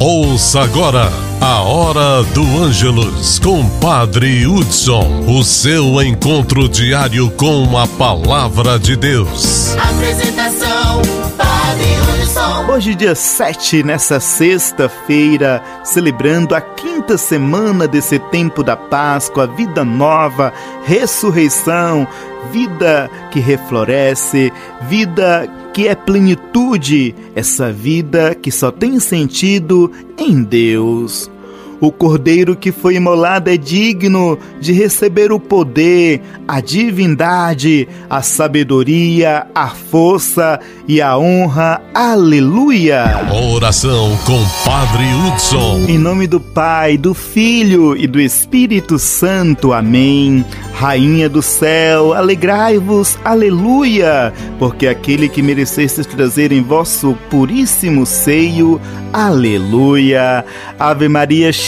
[0.00, 1.10] Ouça agora
[1.40, 8.94] a Hora do Ângelus com Padre Hudson, o seu encontro diário com a Palavra de
[8.94, 9.74] Deus.
[9.76, 11.02] Apresentação,
[11.36, 11.87] Padre.
[12.70, 20.52] Hoje, dia 7, nessa sexta-feira, celebrando a quinta semana desse tempo da Páscoa, vida nova,
[20.84, 22.06] ressurreição,
[22.52, 24.52] vida que refloresce,
[24.82, 31.30] vida que é plenitude, essa vida que só tem sentido em Deus.
[31.80, 39.46] O cordeiro que foi imolado é digno de receber o poder, a divindade, a sabedoria,
[39.54, 41.80] a força e a honra.
[41.94, 43.04] Aleluia!
[43.54, 45.84] Oração com Padre Hudson.
[45.88, 49.72] Em nome do Pai, do Filho e do Espírito Santo.
[49.72, 50.44] Amém.
[50.74, 58.80] Rainha do céu, alegrai-vos, aleluia, porque aquele que merecestes trazer em vosso puríssimo seio,
[59.12, 60.44] aleluia.
[60.78, 61.67] Ave Maria, cheia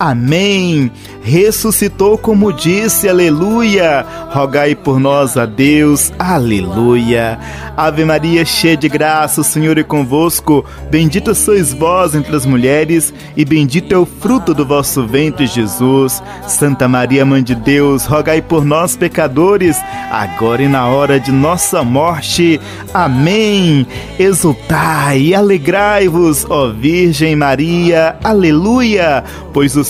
[0.00, 0.90] Amém.
[1.22, 4.06] Ressuscitou como disse, aleluia.
[4.30, 7.38] Rogai por nós a Deus, aleluia.
[7.76, 10.64] Ave Maria, cheia de graça, o Senhor é convosco.
[10.90, 16.22] Bendita sois vós entre as mulheres, e bendito é o fruto do vosso ventre, Jesus.
[16.48, 19.76] Santa Maria, Mãe de Deus, rogai por nós, pecadores,
[20.10, 22.58] agora e na hora de nossa morte.
[22.94, 23.86] Amém.
[24.18, 29.89] Exultai e alegrai-vos, ó Virgem Maria, aleluia, pois o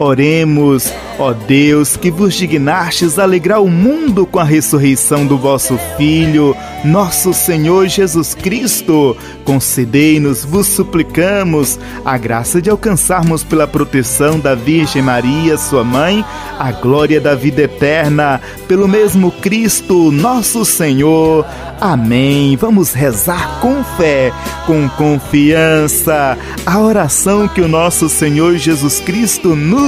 [0.00, 6.54] Oremos, ó Deus, que vos dignastes alegrar o mundo com a ressurreição do vosso Filho,
[6.84, 9.16] nosso Senhor Jesus Cristo.
[9.44, 16.24] Concedei-nos, vos suplicamos, a graça de alcançarmos pela proteção da Virgem Maria, sua mãe,
[16.56, 21.44] a glória da vida eterna, pelo mesmo Cristo, nosso Senhor.
[21.80, 22.56] Amém.
[22.56, 24.32] Vamos rezar com fé,
[24.66, 29.87] com confiança, a oração que o nosso Senhor Jesus Cristo nos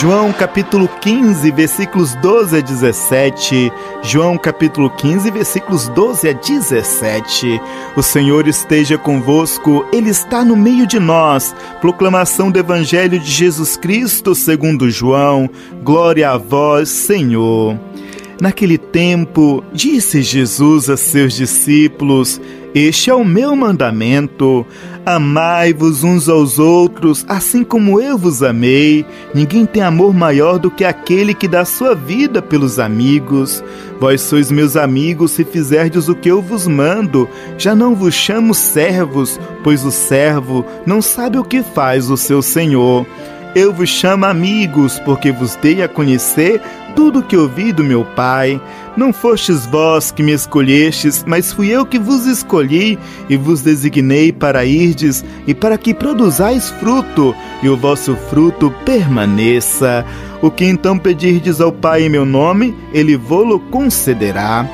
[0.00, 3.72] João capítulo 15, versículos 12 a 17.
[4.02, 7.60] João capítulo 15, versículos 12 a 17.
[7.96, 11.54] O Senhor esteja convosco, Ele está no meio de nós.
[11.80, 15.48] Proclamação do Evangelho de Jesus Cristo segundo João.
[15.82, 17.78] Glória a vós, Senhor.
[18.40, 22.40] Naquele tempo, disse Jesus a seus discípulos:
[22.74, 24.66] Este é o meu mandamento.
[25.06, 29.04] Amai-vos uns aos outros, assim como eu vos amei.
[29.34, 33.62] Ninguém tem amor maior do que aquele que dá sua vida pelos amigos.
[34.00, 37.28] Vós sois meus amigos se fizerdes o que eu vos mando.
[37.58, 42.40] Já não vos chamo servos, pois o servo não sabe o que faz o seu
[42.40, 43.06] senhor.
[43.54, 46.62] Eu vos chamo amigos, porque vos dei a conhecer
[46.94, 48.60] tudo o que ouvi do meu Pai.
[48.96, 54.32] Não fostes vós que me escolhestes, mas fui eu que vos escolhi e vos designei
[54.32, 60.04] para irdes e para que produzais fruto, e o vosso fruto permaneça.
[60.40, 64.68] O que então pedirdes ao Pai em meu nome, ele vô-lo concederá.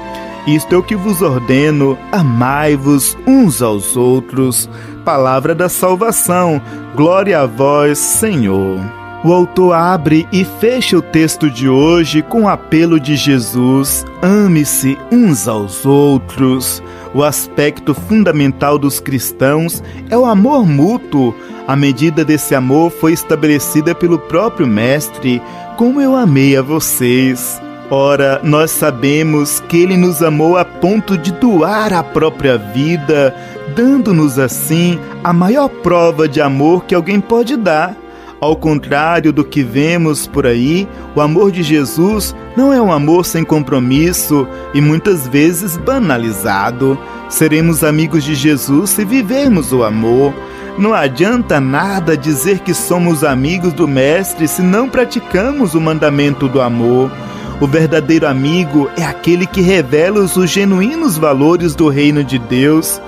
[0.46, 4.68] Isto é o que vos ordeno: amai-vos uns aos outros.
[5.04, 6.60] Palavra da salvação.
[6.94, 8.99] Glória a vós, Senhor.
[9.22, 14.96] O autor abre e fecha o texto de hoje com o apelo de Jesus: ame-se
[15.12, 16.82] uns aos outros.
[17.12, 21.34] O aspecto fundamental dos cristãos é o amor mútuo.
[21.68, 25.42] A medida desse amor foi estabelecida pelo próprio Mestre:
[25.76, 27.60] como eu amei a vocês.
[27.90, 33.34] Ora, nós sabemos que Ele nos amou a ponto de doar a própria vida,
[33.76, 37.94] dando-nos assim a maior prova de amor que alguém pode dar.
[38.40, 43.26] Ao contrário do que vemos por aí, o amor de Jesus não é um amor
[43.26, 46.98] sem compromisso e muitas vezes banalizado.
[47.28, 50.32] Seremos amigos de Jesus se vivermos o amor.
[50.78, 56.62] Não adianta nada dizer que somos amigos do Mestre se não praticamos o mandamento do
[56.62, 57.12] amor.
[57.60, 63.02] O verdadeiro amigo é aquele que revela os genuínos valores do reino de Deus.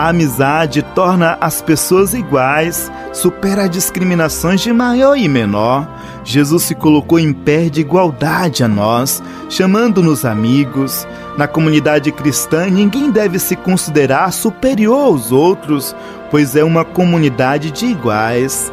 [0.00, 5.86] A amizade torna as pessoas iguais, supera discriminações de maior e menor.
[6.24, 11.06] Jesus se colocou em pé de igualdade a nós, chamando-nos amigos.
[11.36, 15.94] Na comunidade cristã, ninguém deve se considerar superior aos outros,
[16.30, 18.72] pois é uma comunidade de iguais.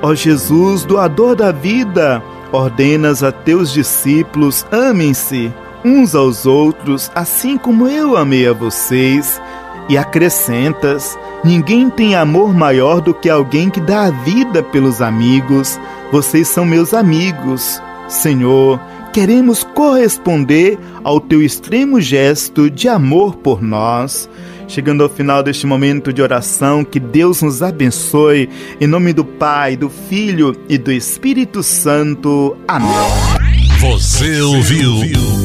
[0.00, 2.22] Ó Jesus, doador da vida,
[2.52, 5.52] ordenas a teus discípulos: amem-se
[5.84, 9.40] uns aos outros, assim como eu amei a vocês.
[9.88, 15.78] E acrescentas: Ninguém tem amor maior do que alguém que dá a vida pelos amigos.
[16.12, 17.80] Vocês são meus amigos.
[18.08, 18.80] Senhor,
[19.12, 24.28] queremos corresponder ao teu extremo gesto de amor por nós.
[24.66, 28.50] Chegando ao final deste momento de oração, que Deus nos abençoe.
[28.78, 32.54] Em nome do Pai, do Filho e do Espírito Santo.
[32.68, 33.37] Amém.
[33.80, 34.92] Você ouviu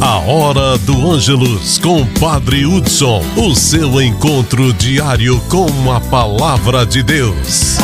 [0.01, 7.03] a Hora do Ângelus com Padre Hudson, o seu encontro diário com a palavra de
[7.03, 7.77] Deus.